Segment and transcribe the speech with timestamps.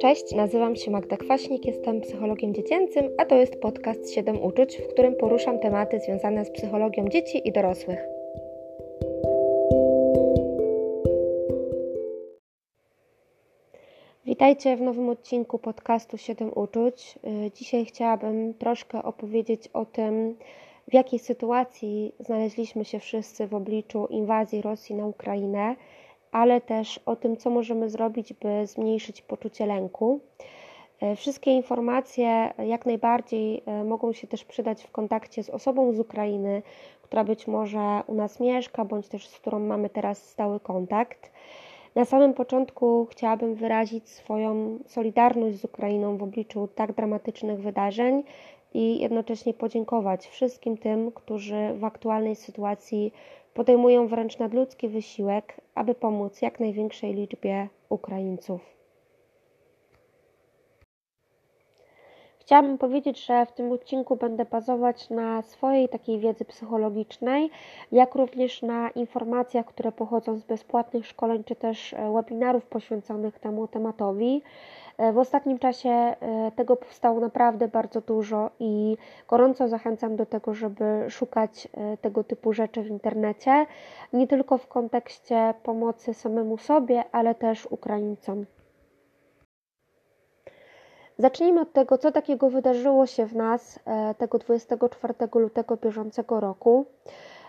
[0.00, 4.88] Cześć, nazywam się Magda Kwaśnik, jestem psychologiem dziecięcym, a to jest podcast 7 uczuć, w
[4.88, 8.06] którym poruszam tematy związane z psychologią dzieci i dorosłych.
[14.26, 17.18] Witajcie w nowym odcinku podcastu 7 uczuć.
[17.54, 20.36] Dzisiaj chciałabym troszkę opowiedzieć o tym,
[20.88, 25.76] w jakiej sytuacji znaleźliśmy się wszyscy w obliczu inwazji Rosji na Ukrainę
[26.36, 30.20] ale też o tym, co możemy zrobić, by zmniejszyć poczucie lęku.
[31.00, 36.00] E, wszystkie informacje jak najbardziej e, mogą się też przydać w kontakcie z osobą z
[36.00, 36.62] Ukrainy,
[37.02, 41.32] która być może u nas mieszka, bądź też z którą mamy teraz stały kontakt.
[41.94, 48.22] Na samym początku chciałabym wyrazić swoją solidarność z Ukrainą w obliczu tak dramatycznych wydarzeń
[48.74, 53.12] i jednocześnie podziękować wszystkim tym, którzy w aktualnej sytuacji
[53.56, 58.60] podejmują wręcz nadludzki wysiłek, aby pomóc jak największej liczbie Ukraińców.
[62.40, 67.50] Chciałabym powiedzieć, że w tym odcinku będę bazować na swojej takiej wiedzy psychologicznej,
[67.92, 73.68] jak również na informacjach, które pochodzą z bezpłatnych szkoleń czy też e, webinarów poświęconych temu
[73.68, 74.42] tematowi.
[74.98, 76.16] E, w ostatnim czasie e,
[76.56, 78.96] tego powstało naprawdę bardzo dużo i
[79.28, 81.68] gorąco zachęcam do tego, żeby szukać
[82.00, 83.66] tego typu rzeczy w internecie,
[84.12, 88.46] nie tylko w kontekście pomocy samemu sobie, ale też Ukraińcom.
[91.18, 96.86] Zacznijmy od tego, co takiego wydarzyło się w nas e, tego 24 lutego bieżącego roku.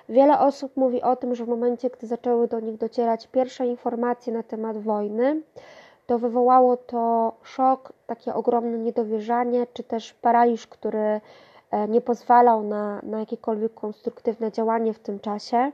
[0.09, 4.34] Wiele osób mówi o tym, że w momencie, gdy zaczęły do nich docierać pierwsze informacje
[4.34, 5.42] na temat wojny,
[6.08, 11.22] to wywołało to szok, takie ogromne niedowierzanie, czy też paraliż, który
[11.72, 15.72] e, nie pozwalał na, na jakiekolwiek konstruktywne działanie w tym czasie.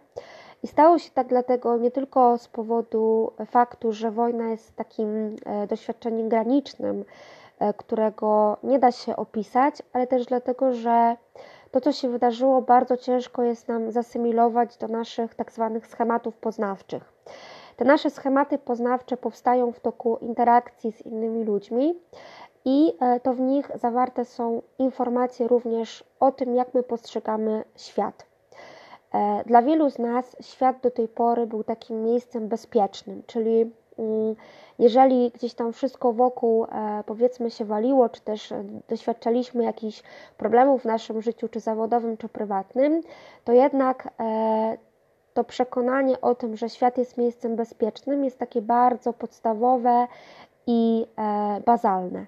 [0.64, 5.68] I stało się tak dlatego nie tylko z powodu faktu, że wojna jest takim e,
[5.68, 7.06] doświadczeniem granicznym,
[7.60, 11.18] E, którego nie da się opisać, ale też dlatego, że
[11.72, 17.14] to, co się wydarzyło, bardzo ciężko jest nam zasymilować do naszych tak zwanych schematów poznawczych.
[17.78, 21.96] Te nasze schematy poznawcze powstają w toku interakcji z innymi ludźmi
[22.66, 28.26] i e, to w nich zawarte są informacje również o tym, jak my postrzegamy świat.
[29.14, 34.36] E, dla wielu z nas świat do tej pory był takim miejscem bezpiecznym, czyli mm,
[34.80, 38.54] jeżeli gdzieś tam wszystko wokół e, powiedzmy się waliło, czy też
[38.90, 40.04] doświadczaliśmy jakichś
[40.38, 43.02] problemów w naszym życiu, czy zawodowym, czy prywatnym,
[43.44, 44.10] to jednak
[45.34, 50.08] to przekonanie o tym, że świat jest miejscem bezpiecznym, jest takie bardzo podstawowe
[50.68, 51.06] i
[51.66, 52.26] bazalne.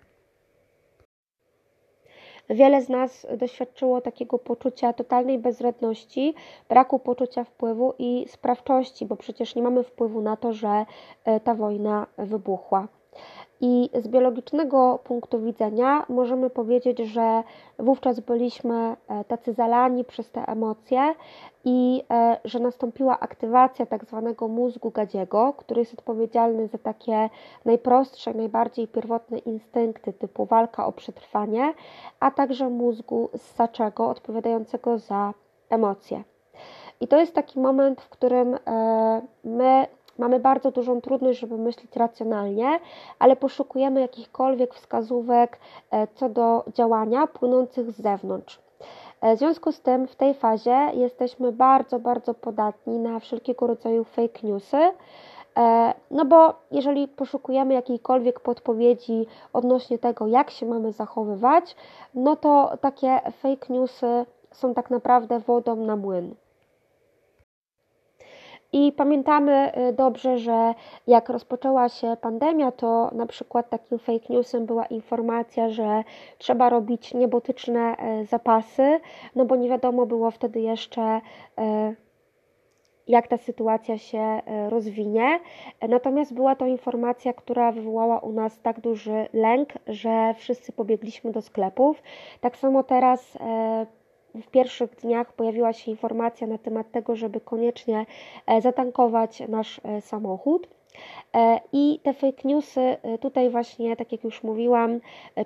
[2.50, 6.34] Wiele z nas doświadczyło takiego poczucia totalnej bezradności,
[6.70, 10.86] braku poczucia wpływu i sprawczości, bo przecież nie mamy wpływu na to, że
[11.26, 12.88] e, ta wojna wybuchła.
[13.62, 17.44] I z biologicznego punktu widzenia możemy powiedzieć, że
[17.80, 21.14] wówczas byliśmy e, tacy zalani przez te emocje
[21.64, 27.30] i e, że nastąpiła aktywacja tak zwanego mózgu gadziego, który jest odpowiedzialny za takie
[27.66, 31.74] najprostsze, najbardziej pierwotne instynkty typu walka o przetrwanie,
[32.20, 35.34] a także mózgu ssaczego odpowiadającego za
[35.70, 36.24] emocje.
[37.02, 39.88] I to jest taki moment, w którym e, my
[40.18, 42.80] mamy bardzo dużą trudność, żeby myśleć racjonalnie,
[43.20, 45.60] ale poszukujemy jakichkolwiek wskazówek
[45.92, 48.60] e, co do działania płynących z zewnątrz.
[49.22, 54.04] E, w związku z tym w tej fazie jesteśmy bardzo, bardzo podatni na wszelkiego rodzaju
[54.04, 54.78] fake newsy.
[55.58, 61.76] E, no bo jeżeli poszukujemy jakiejkolwiek podpowiedzi odnośnie tego, jak się mamy zachowywać,
[62.14, 66.36] no to takie fake newsy są tak naprawdę wodą na młyn.
[68.78, 70.74] I pamiętamy y, dobrze, że
[71.08, 76.04] jak rozpoczęła się pandemia, to na przykład takim fake newsem była informacja, że
[76.38, 79.00] trzeba robić niebotyczne y, zapasy,
[79.36, 81.22] no bo nie wiadomo było wtedy jeszcze,
[81.60, 81.96] y,
[83.08, 85.40] jak ta sytuacja się rozwinie.
[85.90, 91.42] Natomiast była to informacja, która wywołała u nas tak duży lęk, że wszyscy pobiegliśmy do
[91.42, 92.04] sklepów.
[92.42, 93.38] Tak samo teraz
[94.42, 98.06] w pierwszych dniach pojawiła się informacja na temat tego, żeby koniecznie
[98.46, 100.68] e, zatankować nasz e, samochód.
[101.36, 105.00] E, I te fake newsy tutaj właśnie, tak jak już mówiłam,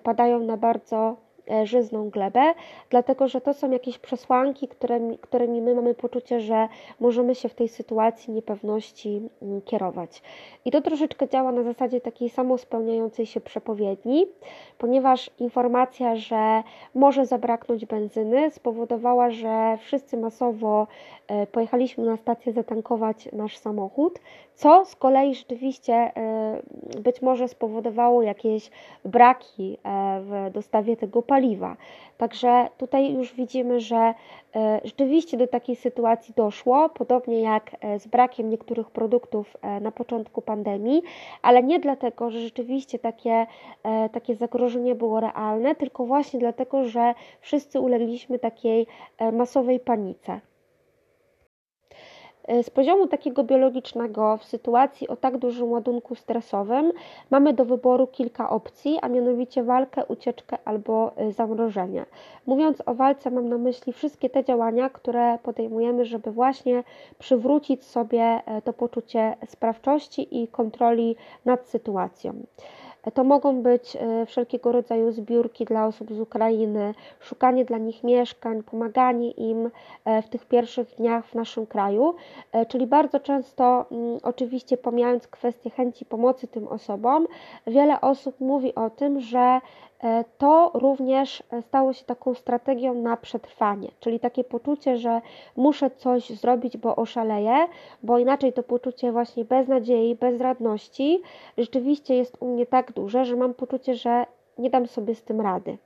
[0.03, 1.15] padają na bardzo
[1.63, 2.53] żyzną glebę,
[2.89, 6.67] dlatego że to są jakieś przesłanki, którymi, którymi my mamy poczucie, że
[6.99, 10.21] możemy się w tej sytuacji niepewności mm, kierować.
[10.65, 14.27] I to troszeczkę działa na zasadzie takiej samospełniającej się przepowiedni,
[14.77, 16.63] ponieważ informacja, że
[16.95, 20.87] może zabraknąć benzyny, spowodowała, że wszyscy masowo
[21.27, 24.19] e, pojechaliśmy na stację zatankować nasz samochód,
[24.59, 26.11] co z kolei rzeczywiście e,
[26.99, 28.69] być może spowodowało jakieś
[29.05, 31.77] braki e, w dostawie tego paliwa.
[32.17, 34.13] Także tutaj już widzimy, że
[34.83, 41.01] rzeczywiście do takiej sytuacji doszło, podobnie jak z brakiem niektórych produktów na początku pandemii,
[41.41, 43.47] ale nie dlatego, że rzeczywiście takie,
[44.11, 48.87] takie zagrożenie było realne, tylko właśnie dlatego, że wszyscy ulegliśmy takiej
[49.31, 50.39] masowej panice.
[52.49, 56.91] E, z poziomu takiego biologicznego w sytuacji o tak dużym ładunku stresowym
[57.29, 62.05] mamy do wyboru kilka opcji, a mianowicie walkę, ucieczkę albo e, zamrożenie.
[62.45, 66.83] Mówiąc o walce mam na myśli wszystkie te działania, które podejmujemy, żeby właśnie
[67.19, 71.15] przywrócić sobie e, to poczucie sprawczości i kontroli
[71.45, 72.33] nad sytuacją.
[73.13, 78.63] To mogą być e, wszelkiego rodzaju zbiórki dla osób z Ukrainy, szukanie dla nich mieszkań,
[78.63, 79.71] pomaganie im
[80.05, 82.15] e, w tych pierwszych dniach w naszym kraju.
[82.51, 87.27] E, czyli bardzo często, mm, oczywiście pomijając kwestię chęci pomocy tym osobom,
[87.67, 89.61] wiele osób mówi o tym, że
[90.37, 95.21] to również e, stało się taką strategią na przetrwanie, czyli takie poczucie, że
[95.55, 97.67] muszę coś zrobić, bo oszaleję,
[98.03, 101.21] bo inaczej to poczucie właśnie beznadziei, bezradności
[101.57, 104.25] rzeczywiście jest u mnie tak duże, że mam poczucie, że
[104.57, 105.77] nie dam sobie z tym rady.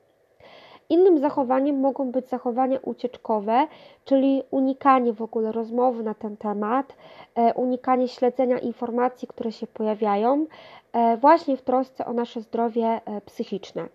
[0.90, 3.68] Innym zachowaniem mogą być zachowania ucieczkowe,
[4.06, 6.96] czyli unikanie w ogóle rozmowy na ten temat,
[7.36, 10.46] e, unikanie śledzenia informacji, które się pojawiają,
[10.94, 13.88] E, właśnie w trosce o nasze zdrowie e, psychiczne.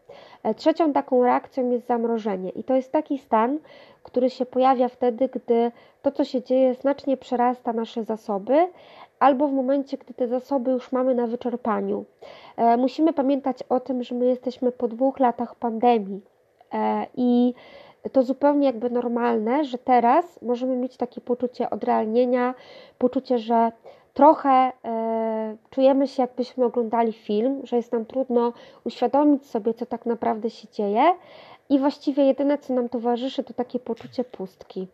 [0.56, 3.58] Trzecią taką reakcją jest zamrożenie i to jest taki stan,
[4.02, 8.68] który się pojawia wtedy, gdy to, co się dzieje, znacznie przerasta nasze zasoby,
[9.18, 12.04] albo w momencie, gdy te zasoby już mamy na wyczerpaniu.
[12.78, 16.20] Musimy pamiętać o tym, że my jesteśmy po dwóch latach pandemii
[17.16, 17.54] i
[18.12, 22.54] to zupełnie jakby normalne, że teraz możemy mieć takie poczucie odrealnienia,
[22.98, 23.72] poczucie, że
[24.14, 28.52] trochę e, czujemy się, jakbyśmy oglądali film, że jest nam trudno
[28.84, 31.12] uświadomić sobie, co tak naprawdę się dzieje,
[31.70, 34.86] i właściwie jedyne, co nam towarzyszy, to takie poczucie pustki.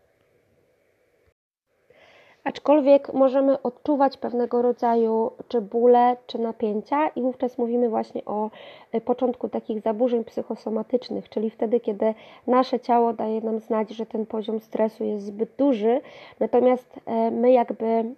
[2.44, 8.50] Aczkolwiek możemy odczuwać pewnego rodzaju czy bóle, czy napięcia, i wówczas mówimy właśnie o
[8.93, 12.14] e, początku takich zaburzeń psychosomatycznych, czyli wtedy, kiedy
[12.46, 16.00] nasze ciało daje nam znać, że ten poziom stresu jest zbyt duży,
[16.41, 18.14] natomiast e, my jakby mm,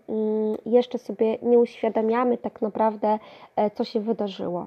[0.66, 3.18] jeszcze sobie nie uświadamiamy tak naprawdę,
[3.56, 4.66] e, co się wydarzyło.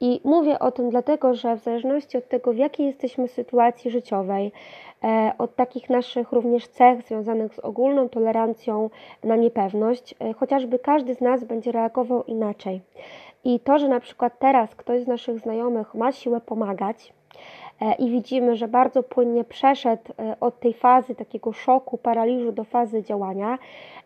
[0.00, 4.52] I mówię o tym dlatego, że w zależności od tego, w jakiej jesteśmy sytuacji życiowej,
[5.04, 8.90] e, od takich naszych również cech związanych z ogólną tolerancją
[9.24, 12.80] na niepewność, e, chociażby każdy z nas będzie reagował inaczej.
[13.44, 17.12] I to, że na przykład teraz ktoś z naszych znajomych ma siłę pomagać,
[17.80, 23.02] e, i widzimy, że bardzo płynnie przeszedł od tej fazy takiego szoku, paraliżu do fazy
[23.02, 23.58] działania,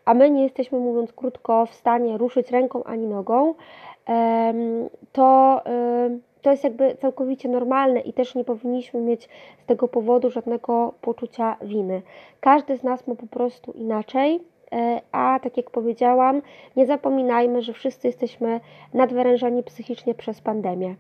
[0.05, 3.55] a my nie jesteśmy, mówiąc krótko, w stanie ruszyć ręką ani nogą,
[5.13, 5.63] to,
[6.43, 9.29] to jest jakby całkowicie normalne i też nie powinniśmy mieć
[9.63, 12.03] z tego powodu żadnego poczucia winy.
[12.41, 14.41] Każdy z nas ma po prostu inaczej.
[14.73, 16.43] E, a tak jak powiedziałam,
[16.77, 18.61] nie zapominajmy, że wszyscy jesteśmy
[18.95, 20.95] nadwyrężani psychicznie przez pandemię.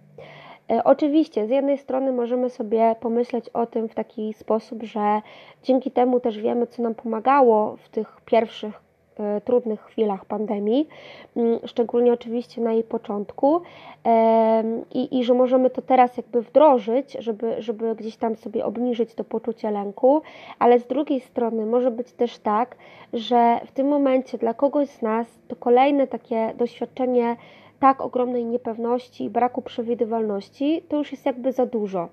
[0.70, 5.22] E, oczywiście, z jednej strony możemy sobie pomyśleć o tym w taki sposób, że
[5.62, 8.87] dzięki temu też wiemy, co nam pomagało w tych pierwszych
[9.44, 10.88] trudnych chwilach pandemii,
[11.36, 13.60] mm, szczególnie oczywiście na jej początku
[14.94, 19.24] i, i że możemy to teraz jakby wdrożyć, żeby, żeby gdzieś tam sobie obniżyć to
[19.24, 20.22] poczucie lęku,
[20.58, 22.76] ale z drugiej strony może być też tak,
[23.12, 27.36] że w tym momencie dla kogoś z nas to kolejne takie doświadczenie
[27.80, 32.08] tak ogromnej niepewności i braku przewidywalności, to już jest jakby za dużo.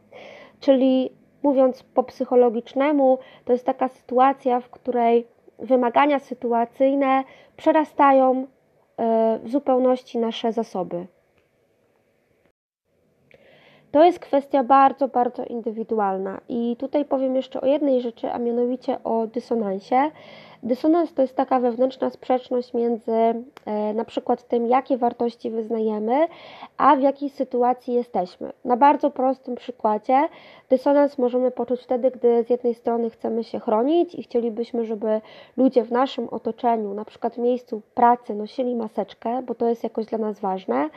[0.59, 1.09] Czyli
[1.43, 5.27] mówiąc po psychologicznemu, to jest taka sytuacja, w której
[5.59, 7.23] wymagania sytuacyjne
[7.57, 8.47] przerastają
[8.97, 11.07] e, w zupełności nasze zasoby.
[13.91, 16.41] To jest kwestia bardzo, bardzo indywidualna.
[16.49, 20.11] I tutaj powiem jeszcze o jednej rzeczy, a mianowicie o dysonansie.
[20.65, 26.27] Dysonans to jest taka wewnętrzna sprzeczność między e, na przykład tym, jakie wartości wyznajemy,
[26.77, 28.53] a w jakiej sytuacji jesteśmy.
[28.65, 30.27] Na bardzo prostym przykładzie
[30.69, 35.21] dysonans możemy poczuć wtedy, gdy z jednej strony chcemy się chronić i chcielibyśmy, żeby
[35.57, 40.05] ludzie w naszym otoczeniu, na przykład w miejscu pracy, nosili maseczkę, bo to jest jakoś
[40.05, 40.89] dla nas ważne,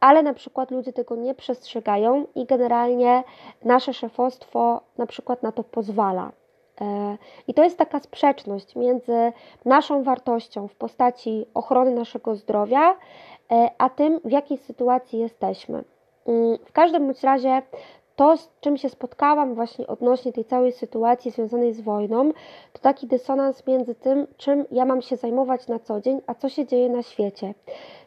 [0.00, 3.22] ale na przykład ludzie tego nie przestrzegają i generalnie
[3.64, 6.32] nasze szefostwo na przykład na to pozwala.
[6.80, 7.16] E,
[7.48, 9.32] I to jest taka sprzeczność między
[9.64, 12.96] naszą wartością w postaci ochrony naszego zdrowia,
[13.52, 15.84] e, a tym, w jakiej sytuacji jesteśmy.
[16.26, 17.62] Mm, w każdym bądź razie
[18.16, 22.32] to, z czym się spotkałam właśnie odnośnie tej całej sytuacji związanej z wojną,
[22.72, 26.48] to taki dysonans między tym, czym ja mam się zajmować na co dzień, a co
[26.48, 27.54] się dzieje na świecie.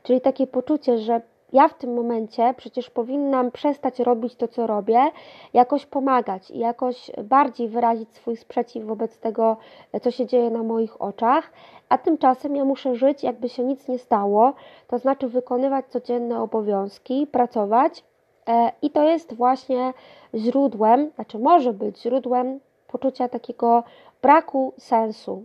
[0.04, 1.22] Czyli takie poczucie, że
[1.54, 5.12] ja w tym momencie przecież powinnam przestać robić to, co robię,
[5.54, 9.58] jakoś pomagać i jakoś bardziej wyrazić swój sprzeciw wobec tego,
[10.02, 11.52] co się dzieje na moich oczach,
[11.90, 14.54] a tymczasem ja muszę żyć, jakby się nic nie stało,
[14.88, 18.04] to znaczy wykonywać codzienne obowiązki, pracować.
[18.48, 19.94] E, I to jest właśnie
[20.36, 23.84] źródłem, znaczy może być źródłem poczucia takiego
[24.22, 25.44] braku sensu,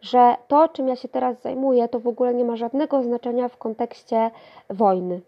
[0.00, 3.56] że to, czym ja się teraz zajmuję, to w ogóle nie ma żadnego znaczenia w
[3.56, 4.30] kontekście
[4.70, 5.20] wojny.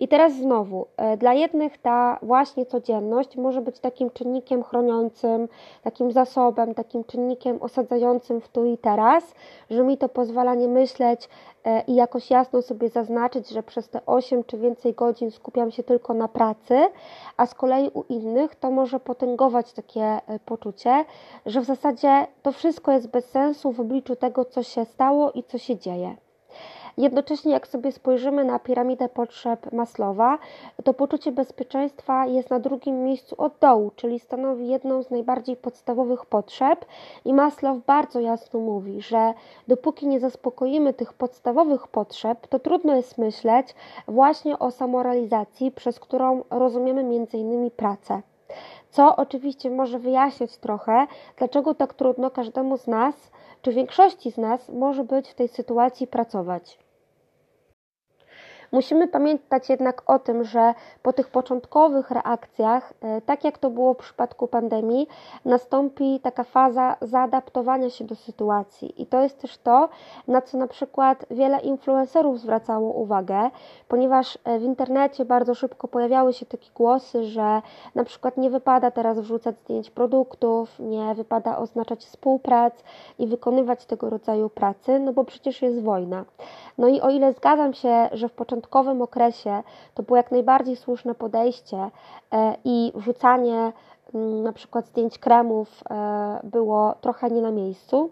[0.00, 5.48] I teraz znowu, e, dla jednych ta właśnie codzienność może być takim czynnikiem chroniącym,
[5.82, 9.34] takim zasobem, takim czynnikiem osadzającym w tu i teraz,
[9.70, 11.28] że mi to pozwala nie myśleć
[11.64, 15.82] e, i jakoś jasno sobie zaznaczyć, że przez te 8 czy więcej godzin skupiam się
[15.82, 16.78] tylko na pracy,
[17.36, 21.04] a z kolei u innych to może potęgować takie e, poczucie,
[21.46, 25.42] że w zasadzie to wszystko jest bez sensu w obliczu tego, co się stało i
[25.42, 26.16] co się dzieje.
[26.98, 30.38] Jednocześnie, jak sobie spojrzymy na piramidę potrzeb Maslowa,
[30.84, 36.26] to poczucie bezpieczeństwa jest na drugim miejscu od dołu, czyli stanowi jedną z najbardziej podstawowych
[36.26, 36.84] potrzeb.
[37.24, 39.34] I Maslow bardzo jasno mówi, że
[39.68, 43.74] dopóki nie zaspokoimy tych podstawowych potrzeb, to trudno jest myśleć
[44.08, 47.70] właśnie o samorealizacji, przez którą rozumiemy m.in.
[47.70, 48.22] pracę
[48.90, 53.30] co oczywiście może wyjaśniać trochę, dlaczego tak trudno każdemu z nas,
[53.62, 56.85] czy większości z nas, może być w tej sytuacji pracować.
[58.72, 63.94] Musimy pamiętać jednak o tym, że po tych początkowych reakcjach, e, tak jak to było
[63.94, 65.08] w przypadku pandemii,
[65.44, 69.02] nastąpi taka faza zaadaptowania się do sytuacji.
[69.02, 69.88] I to jest też to,
[70.28, 73.50] na co na przykład wiele influencerów zwracało uwagę,
[73.88, 77.62] ponieważ e, w internecie bardzo szybko pojawiały się takie głosy, że
[77.94, 82.74] na przykład nie wypada teraz wrzucać zdjęć produktów, nie wypada oznaczać współprac
[83.18, 86.24] i wykonywać tego rodzaju pracy, no bo przecież jest wojna.
[86.78, 89.62] No i o ile zgadzam się, że w początkowym okresie
[89.94, 91.90] to było jak najbardziej słuszne podejście
[92.32, 93.72] e, i wrzucanie
[94.14, 98.10] mm, na przykład zdjęć kremów e, było trochę nie na miejscu,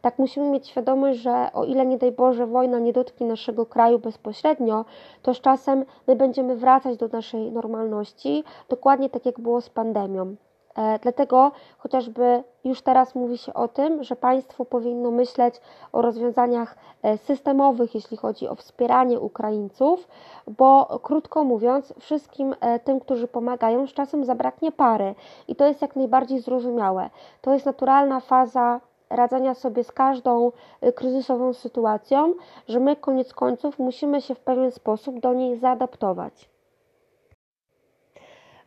[0.00, 3.98] tak musimy mieć świadomość, że o ile nie daj Boże wojna nie dotknie naszego kraju
[3.98, 4.84] bezpośrednio,
[5.22, 10.36] to z czasem my będziemy wracać do naszej normalności, dokładnie tak jak było z pandemią.
[10.76, 15.60] E, dlatego chociażby już teraz mówi się o tym, że państwo powinno myśleć
[15.92, 20.08] o rozwiązaniach e, systemowych, jeśli chodzi o wspieranie Ukraińców,
[20.46, 25.14] bo krótko mówiąc, wszystkim e, tym, którzy pomagają, z czasem zabraknie pary
[25.48, 27.10] i to jest jak najbardziej zrozumiałe.
[27.40, 30.52] To jest naturalna faza radzenia sobie z każdą
[30.94, 32.34] kryzysową sytuacją,
[32.68, 36.51] że my koniec końców musimy się w pewien sposób do niej zaadaptować.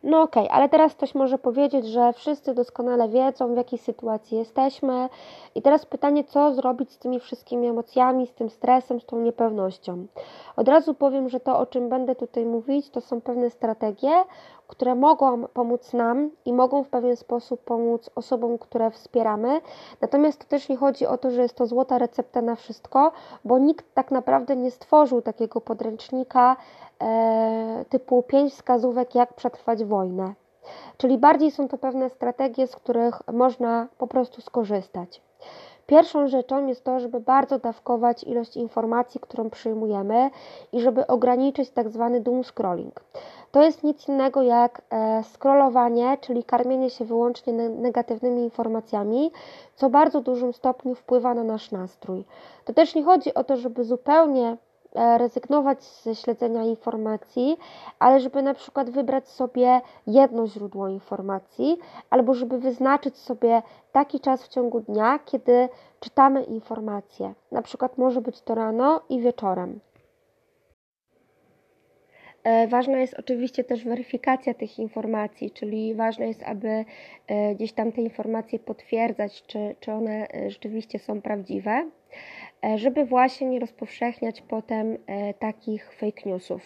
[0.08, 4.38] No okej, okay, ale teraz ktoś może powiedzieć, że wszyscy doskonale wiedzą, w jakiej sytuacji
[4.38, 5.08] jesteśmy.
[5.54, 10.06] I teraz pytanie, co zrobić z tymi wszystkimi emocjami, z tym stresem, z tą niepewnością.
[10.56, 14.10] Od razu powiem, że to, o czym będę tutaj mówić, to są pewne strategie,
[14.66, 19.60] które mogą pomóc nam i mogą w pewien sposób pomóc osobom, które wspieramy.
[20.00, 23.12] Natomiast to też nie chodzi o to, że jest to złota recepta na wszystko,
[23.44, 26.56] bo nikt tak naprawdę nie stworzył takiego podręcznika
[27.02, 30.34] e, typu 5 wskazówek, jak przetrwać wojnę.
[30.96, 35.22] Czyli bardziej są to pewne strategie, z których można po prostu skorzystać.
[35.86, 40.30] Pierwszą rzeczą jest to, żeby bardzo dawkować ilość informacji, którą przyjmujemy
[40.72, 43.00] i żeby ograniczyć tak zwany doom scrolling.
[43.50, 49.32] To jest nic innego jak e, scrollowanie, czyli karmienie się wyłącznie negatywnymi informacjami,
[49.74, 52.24] co w bardzo dużym stopniu wpływa na nasz nastrój.
[52.64, 54.56] To też nie chodzi o to, żeby zupełnie
[54.94, 57.56] e, rezygnować ze śledzenia informacji,
[57.98, 61.78] ale żeby na przykład wybrać sobie jedno źródło informacji,
[62.10, 63.62] albo żeby wyznaczyć sobie
[63.92, 65.68] taki czas w ciągu dnia, kiedy
[66.00, 67.34] czytamy informacje.
[67.52, 69.80] Na przykład może być to rano i wieczorem.
[72.46, 76.84] E, ważna jest oczywiście też weryfikacja tych informacji, czyli ważne jest, aby
[77.26, 81.90] e, gdzieś tam te informacje potwierdzać, czy, czy one e, rzeczywiście są prawdziwe,
[82.76, 84.98] żeby właśnie nie rozpowszechniać potem
[85.38, 86.62] takich fake newsów.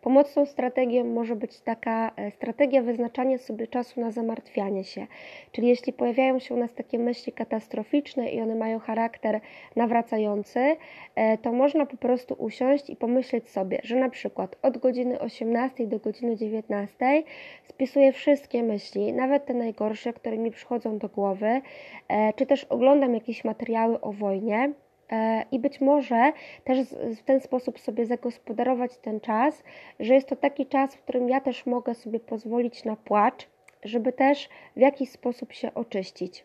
[0.00, 5.06] Pomocną strategią może być taka e, strategia wyznaczania sobie czasu na zamartwianie się.
[5.52, 9.40] Czyli jeśli pojawiają się u nas takie myśli katastroficzne i one mają charakter
[9.76, 10.76] nawracający,
[11.14, 15.86] e, to można po prostu usiąść i pomyśleć sobie, że na przykład od godziny 18
[15.86, 17.22] do godziny 19
[17.68, 21.60] spisuję wszystkie myśli, nawet te najgorsze, które mi przychodzą do głowy,
[22.08, 24.72] e, czy też oglądam jakieś materiały o wojnie
[25.52, 26.32] i być może
[26.64, 26.78] też
[27.16, 29.62] w ten sposób sobie zagospodarować ten czas,
[30.00, 33.48] że jest to taki czas, w którym ja też mogę sobie pozwolić na płacz,
[33.84, 36.44] żeby też w jakiś sposób się oczyścić.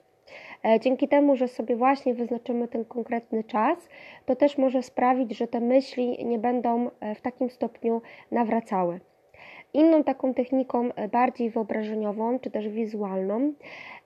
[0.66, 3.90] E, dzięki temu, że sobie właśnie wyznaczymy ten konkretny czas,
[4.26, 9.00] to też może sprawić, że te myśli nie będą e, w takim stopniu nawracały.
[9.76, 13.54] Inną taką techniką bardziej wyobrażeniową czy też wizualną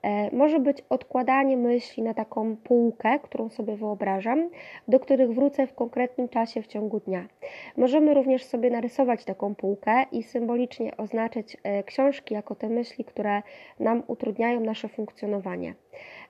[0.01, 4.49] E, może być odkładanie myśli na taką półkę, którą sobie wyobrażam,
[4.87, 7.27] do których wrócę w konkretnym czasie w ciągu dnia.
[7.77, 13.41] Możemy również sobie narysować taką półkę i symbolicznie oznaczyć e, książki jako te myśli, które
[13.79, 15.73] nam utrudniają nasze funkcjonowanie.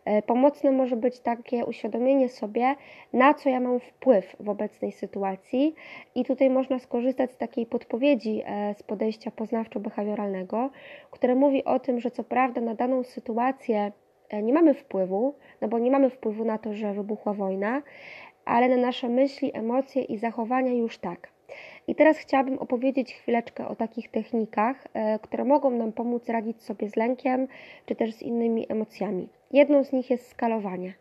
[0.09, 2.75] E, pomocne może być takie uświadomienie sobie,
[3.13, 5.75] na co ja mam wpływ w obecnej sytuacji,
[6.15, 10.69] i tutaj można skorzystać z takiej podpowiedzi e, z podejścia poznawczo-behawioralnego,
[11.11, 13.91] które mówi o tym, że co prawda na daną sytuację
[14.29, 17.81] e, nie mamy wpływu, no bo nie mamy wpływu na to, że wybuchła wojna,
[18.45, 21.38] ale na nasze myśli, emocje i zachowania już tak.
[21.89, 26.89] I teraz chciałabym opowiedzieć chwileczkę o takich technikach, e, które mogą nam pomóc radzić sobie
[26.89, 27.47] z lękiem
[27.85, 29.29] czy też z innymi emocjami.
[29.51, 30.93] Jedną z nich jest skalowanie.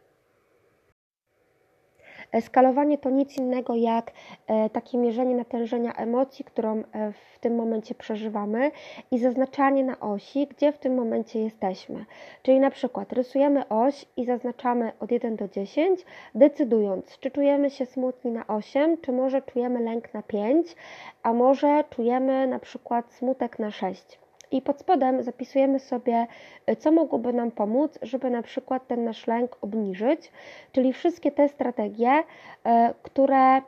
[2.40, 4.12] Skalowanie to nic innego jak
[4.46, 8.70] e, takie mierzenie natężenia emocji, którą e, w tym momencie przeżywamy
[9.10, 12.04] i zaznaczanie na osi, gdzie w tym momencie jesteśmy.
[12.42, 16.04] Czyli na przykład rysujemy oś i zaznaczamy od 1 do 10,
[16.34, 20.76] decydując, czy czujemy się smutni na 8, czy może czujemy lęk na 5,
[21.22, 24.18] a może czujemy na przykład smutek na 6
[24.50, 26.26] i pod spodem zapisujemy sobie,
[26.70, 30.32] y, co mogłoby nam pomóc, żeby na przykład ten nasz lęk obniżyć,
[30.72, 32.70] czyli wszystkie te strategie, y,
[33.02, 33.62] które mm,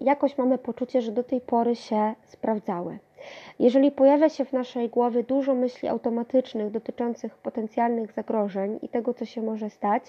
[0.00, 2.98] jakoś mamy poczucie, że do tej pory się sprawdzały.
[3.58, 9.24] Jeżeli pojawia się w naszej głowie dużo myśli automatycznych dotyczących potencjalnych zagrożeń i tego, co
[9.24, 10.02] się może stać,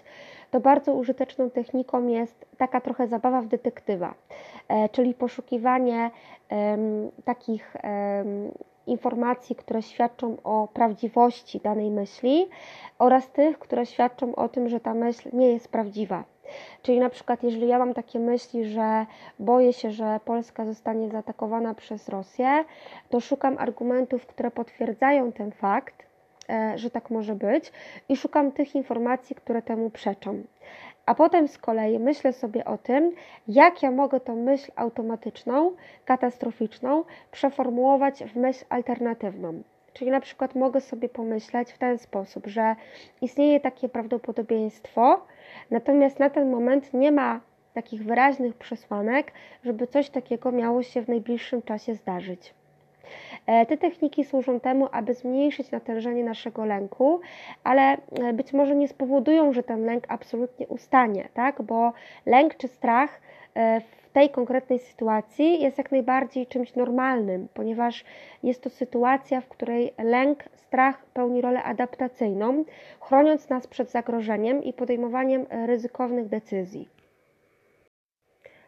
[0.52, 4.14] to bardzo użyteczną techniką jest taka trochę zabawa w detektywa,
[4.68, 6.12] e, czyli poszukiwanie
[6.50, 8.52] um, takich um,
[8.92, 12.50] informacji, które świadczą o prawdziwości danej myśli
[13.00, 16.24] oraz tych, które świadczą o tym, że ta myśl nie jest prawdziwa.
[16.82, 19.06] Czyli na przykład, jeżeli ja mam takie myśli, że
[19.40, 22.66] boję się, że Polska zostanie zaatakowana przez Rosję,
[23.10, 26.04] to szukam argumentów, które potwierdzają ten fakt,
[26.50, 27.72] e, że tak może być,
[28.10, 30.44] i szukam tych informacji, które temu przeczą.
[31.12, 33.12] A potem z kolei myślę sobie o tym,
[33.48, 35.72] jak ja mogę tą myśl automatyczną,
[36.06, 39.64] katastroficzną przeformułować w myśl alternatywną.
[39.94, 42.76] Czyli na przykład mogę sobie pomyśleć w ten sposób, że
[43.22, 45.26] istnieje takie prawdopodobieństwo,
[45.72, 47.40] natomiast na ten moment nie ma
[47.74, 49.32] takich wyraźnych przesłanek,
[49.64, 52.54] żeby coś takiego miało się w najbliższym czasie zdarzyć.
[53.46, 57.20] E, te techniki służą temu, aby zmniejszyć natężenie naszego lęku,
[57.64, 61.62] ale e, być może nie spowodują, że ten lęk absolutnie ustanie, tak?
[61.62, 61.94] bo
[62.26, 63.22] lęk czy strach
[63.56, 68.06] e, w tej konkretnej sytuacji jest jak najbardziej czymś normalnym, ponieważ
[68.44, 72.64] jest to sytuacja, w której lęk, strach pełni rolę adaptacyjną,
[73.02, 77.01] chroniąc nas przed zagrożeniem i podejmowaniem ryzykownych decyzji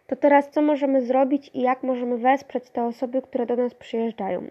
[0.08, 4.48] to teraz co możemy zrobić i jak możemy wesprzeć te osoby, które do nas przyjeżdżają?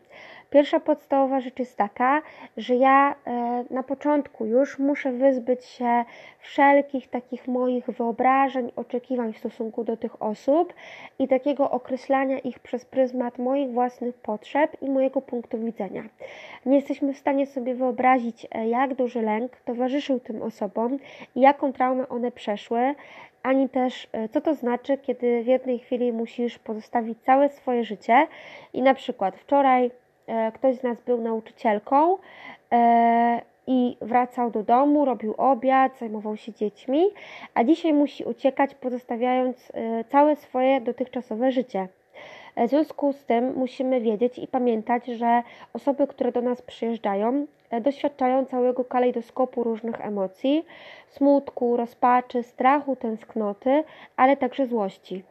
[0.52, 2.22] Pierwsza podstawowa rzecz jest taka,
[2.56, 6.04] że ja e, na początku już muszę wyzbyć się
[6.38, 10.74] wszelkich takich moich wyobrażeń, oczekiwań w stosunku do tych osób
[11.18, 16.02] i takiego określania ich przez pryzmat moich własnych potrzeb i mojego punktu widzenia.
[16.66, 20.98] Nie jesteśmy w stanie sobie wyobrazić, e, jak duży lęk towarzyszył tym osobom
[21.34, 22.94] i jaką traumę one przeszły,
[23.42, 28.26] ani też e, co to znaczy, kiedy w jednej chwili musisz pozostawić całe swoje życie
[28.72, 29.90] i na przykład wczoraj
[30.26, 32.16] e, ktoś z nas był nauczycielką
[32.72, 37.04] e, i wracał do domu, robił obiad, zajmował się dziećmi,
[37.54, 39.72] a dzisiaj musi uciekać, pozostawiając
[40.08, 41.88] całe swoje dotychczasowe życie.
[42.56, 47.80] W związku z tym musimy wiedzieć i pamiętać, że osoby, które do nas przyjeżdżają, e,
[47.80, 50.64] doświadczają całego kalejdoskopu różnych emocji
[51.08, 53.84] smutku, rozpaczy, strachu, tęsknoty,
[54.16, 55.22] ale także złości.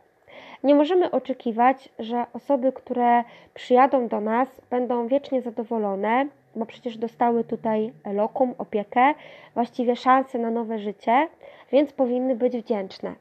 [0.64, 7.44] Nie możemy oczekiwać, że osoby, które przyjadą do nas, będą wiecznie zadowolone, bo przecież dostały
[7.44, 9.14] tutaj lokum, opiekę,
[9.54, 11.28] właściwie szansę na nowe życie,
[11.72, 13.16] więc powinny być wdzięczne.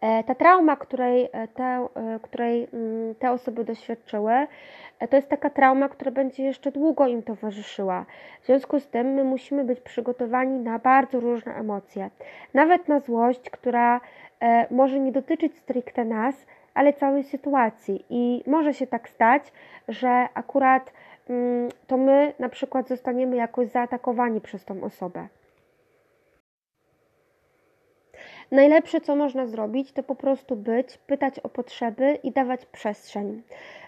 [0.00, 4.46] E, ta trauma, której e, te, e, której mm, te osoby doświadczyły,
[5.10, 8.06] to jest taka trauma, która będzie jeszcze długo im towarzyszyła.
[8.42, 12.10] W związku z tym my musimy być przygotowani na bardzo różne emocje.
[12.54, 14.00] Nawet na złość, która
[14.70, 18.04] może nie dotyczyć stricte nas, ale całej sytuacji.
[18.10, 19.52] I może się tak stać,
[19.88, 20.92] że akurat
[21.30, 25.28] mm, to my na przykład zostaniemy jakoś zaatakowani przez tą osobę.
[28.50, 33.42] Najlepsze, co można zrobić, to po prostu być, pytać o potrzeby i dawać przestrzeń.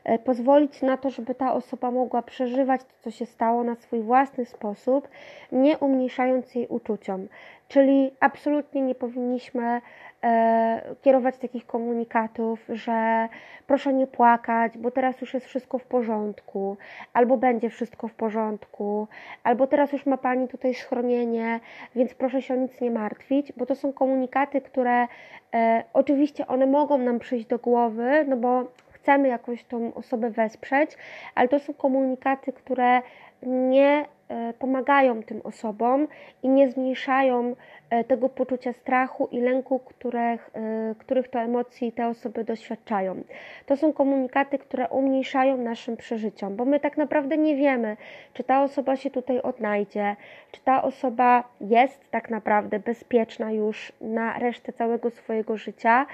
[0.09, 4.01] E, pozwolić na to, żeby ta osoba mogła przeżywać to, co się stało na swój
[4.01, 5.09] własny sposób,
[5.53, 7.29] nie umniejszając jej uczuciom.
[7.69, 9.81] Czyli absolutnie nie powinniśmy
[10.25, 13.29] e, kierować takich komunikatów, że
[13.67, 16.77] proszę nie płakać, bo teraz już jest wszystko w porządku,
[17.13, 19.09] albo będzie wszystko w porządku,
[19.45, 21.61] albo teraz już ma Pani tutaj schronienie,
[21.95, 25.07] więc proszę się o nic nie martwić, bo to są komunikaty, które
[25.55, 28.65] e, oczywiście one mogą nam przyjść do głowy, no bo
[29.03, 30.91] chcemy jakoś tą osobę wesprzeć,
[31.35, 33.03] ale to są komunikaty, które
[33.43, 36.09] nie e, pomagają tym osobom
[36.43, 37.57] i nie zmniejszają
[37.91, 43.23] e, tego poczucia strachu i lęku, których, e, których to emocji te osoby doświadczają.
[43.67, 47.97] To są komunikaty, które umniejszają naszym przeżyciom, bo my tak naprawdę nie wiemy,
[48.35, 50.17] czy ta osoba się tutaj odnajdzie,
[50.53, 56.07] czy ta osoba jest tak naprawdę bezpieczna już na resztę całego swojego życia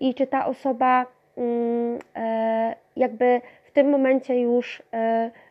[0.00, 1.06] i czy ta osoba
[2.96, 4.82] jakby w tym momencie już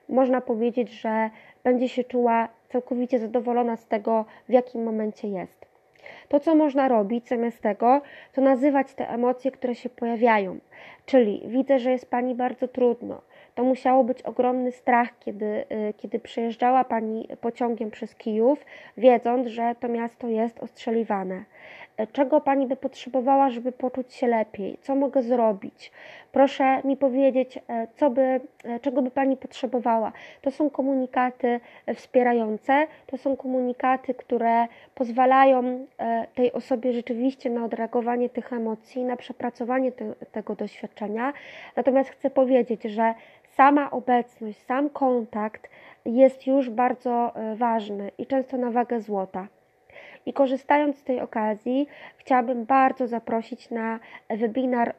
[0.09, 1.29] można powiedzieć, że
[1.63, 5.69] będzie się czuła całkowicie zadowolona z tego, w jakim momencie jest.
[6.29, 8.01] To, co można robić zamiast tego,
[8.33, 10.59] to nazywać te emocje, które się pojawiają.
[11.05, 13.21] Czyli widzę, że jest Pani bardzo trudno.
[13.55, 18.65] To musiało być ogromny strach, kiedy, y, kiedy przejeżdżała Pani pociągiem przez Kijów,
[18.97, 21.43] wiedząc, że to miasto jest ostrzeliwane.
[21.99, 24.77] E, czego Pani by potrzebowała, żeby poczuć się lepiej?
[24.81, 25.91] Co mogę zrobić?
[26.31, 30.11] Proszę mi powiedzieć, e, co by, e, czego by Pani potrzebowała.
[30.41, 31.59] To są komunikaty
[31.95, 35.85] wspierające, to są komunikaty, które pozwalają
[36.35, 41.33] tej osobie rzeczywiście na odreagowanie tych emocji, na przepracowanie te, tego doświadczenia.
[41.75, 45.69] Natomiast chcę powiedzieć, że sama obecność, sam kontakt
[46.05, 49.47] jest już bardzo ważny i często na wagę złota.
[50.25, 54.95] I korzystając z tej okazji, chciałabym bardzo zaprosić na webinar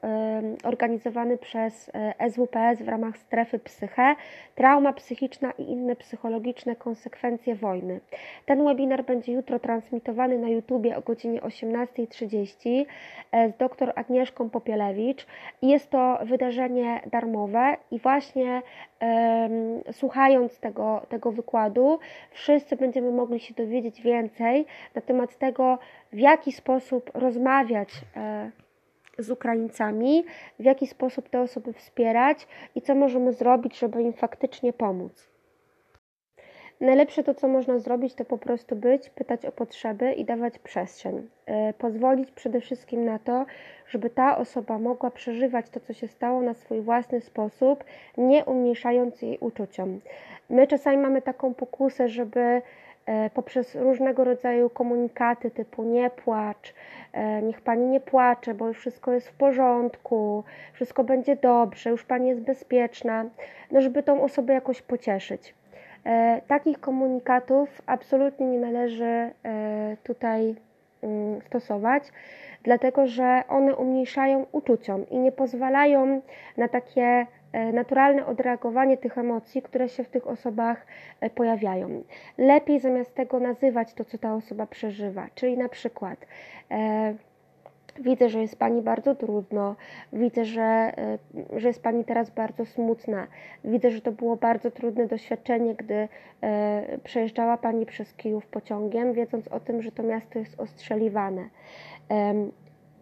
[0.65, 1.91] organizowany przez
[2.31, 4.15] SWPS w ramach strefy psyche,
[4.55, 8.01] trauma psychiczna i inne psychologiczne konsekwencje wojny.
[8.47, 12.85] Ten webinar będzie jutro transmitowany na YouTubie o godzinie 18.30
[13.33, 15.27] e, z dr Agnieszką Popielewicz.
[15.63, 18.63] Jest to wydarzenie darmowe i właśnie
[19.93, 21.99] słuchając tego, tego wykładu,
[22.31, 25.79] wszyscy będziemy mogli się dowiedzieć więcej na temat tego,
[26.13, 28.51] w jaki sposób rozmawiać e,
[29.19, 30.25] z Ukraińcami,
[30.59, 35.31] w jaki sposób te osoby wspierać i co możemy zrobić, żeby im faktycznie pomóc.
[36.81, 41.29] Najlepsze to, co można zrobić, to po prostu być, pytać o potrzeby i dawać przestrzeń.
[41.47, 43.47] E, pozwolić przede wszystkim na to,
[43.89, 47.85] żeby ta osoba mogła przeżywać to, co się stało na swój własny sposób,
[48.19, 50.01] nie umniejszając jej uczuciom.
[50.51, 52.63] My czasami mamy taką pokusę, żeby
[53.35, 56.75] poprzez różnego rodzaju komunikaty typu nie płacz,
[57.13, 62.05] e, niech pani nie płacze, bo już wszystko jest w porządku, wszystko będzie dobrze, już
[62.05, 63.25] pani jest bezpieczna,
[63.71, 65.55] no żeby tą osobę jakoś pocieszyć.
[66.07, 69.33] E, takich komunikatów absolutnie nie należy e,
[70.05, 70.55] tutaj
[71.03, 72.05] mm, stosować,
[72.63, 76.21] dlatego że one umniejszają uczuciom i nie pozwalają
[76.57, 77.27] na takie e,
[77.73, 80.87] naturalne odreagowanie tych emocji, które się w tych osobach
[81.35, 82.03] pojawiają.
[82.39, 86.27] Lepiej zamiast tego nazywać to, co ta osoba przeżywa, czyli na przykład
[87.99, 89.77] Widzę, że jest Pani bardzo trudno,
[90.13, 91.19] widzę, że, e,
[91.57, 93.27] że jest Pani teraz bardzo smutna,
[93.65, 96.09] widzę, że to było bardzo trudne doświadczenie, gdy
[96.43, 101.49] e, przejeżdżała Pani przez Kijów pociągiem, wiedząc o tym, że to miasto jest ostrzeliwane.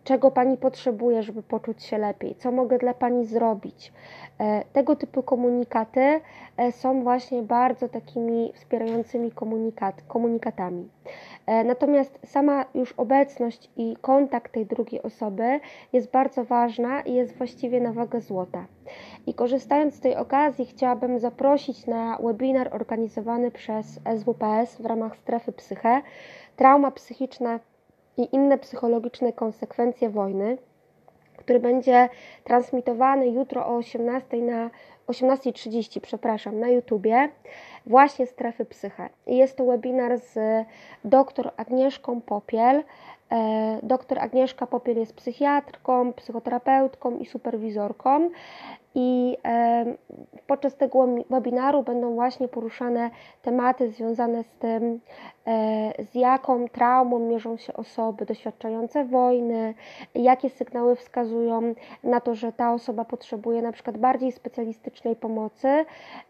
[0.04, 2.34] Czego Pani potrzebuje, żeby poczuć się lepiej?
[2.34, 3.92] Co mogę dla Pani zrobić?
[4.40, 6.20] E, tego typu komunikaty
[6.70, 10.88] są właśnie bardzo takimi wspierającymi komunikat, komunikatami.
[11.46, 15.60] E, natomiast sama już obecność i kontakt tej drugiej osoby
[15.92, 18.66] jest bardzo ważna i jest właściwie na wagę złota.
[19.26, 25.52] I korzystając z tej okazji, chciałabym zaprosić na webinar organizowany przez SWPS w ramach strefy
[25.52, 26.02] psyche
[26.56, 27.60] Trauma psychiczna
[28.18, 30.58] i inne psychologiczne konsekwencje wojny
[31.38, 32.08] który będzie
[32.44, 34.70] transmitowany jutro o 18 na
[35.08, 37.28] 18.30, przepraszam, na YouTubie,
[37.86, 39.08] właśnie strefy psyche.
[39.26, 40.38] Jest to webinar z
[41.04, 42.84] dr Agnieszką Popiel.
[43.32, 48.30] E, doktor Agnieszka Popiel jest psychiatrką, psychoterapeutką i superwizorką
[48.94, 49.36] i
[50.46, 53.10] podczas tego webinaru będą właśnie poruszane
[53.42, 55.00] tematy związane z tym,
[55.46, 59.74] e, z jaką traumą mierzą się osoby doświadczające wojny,
[60.14, 61.74] jakie sygnały wskazują
[62.04, 65.68] na to, że ta osoba potrzebuje na przykład bardziej specjalistycznej pomocy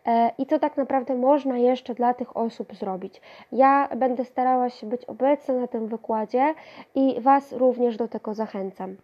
[0.07, 3.21] e, i co tak naprawdę można jeszcze dla tych osób zrobić.
[3.53, 6.55] Ja będę starała się być obecna na tym wykładzie
[6.95, 8.97] i Was również do tego zachęcam.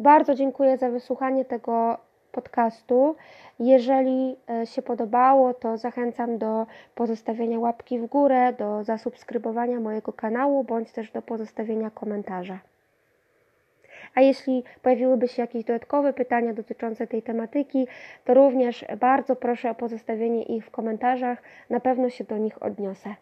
[0.00, 1.98] Bardzo dziękuję za wysłuchanie tego
[2.32, 3.16] podcastu.
[3.58, 10.64] Jeżeli e, się podobało, to zachęcam do pozostawienia łapki w górę, do zasubskrybowania mojego kanału,
[10.64, 12.58] bądź też do pozostawienia komentarza.
[14.14, 17.86] A jeśli pojawiłyby się jakieś dodatkowe pytania dotyczące tej tematyki,
[18.24, 23.14] to również bardzo proszę o pozostawienie ich w komentarzach, na pewno się do nich odniosę.